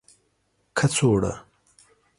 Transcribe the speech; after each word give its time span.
کڅوړه 0.77 1.33